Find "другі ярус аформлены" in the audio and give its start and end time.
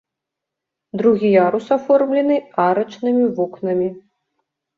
1.01-2.35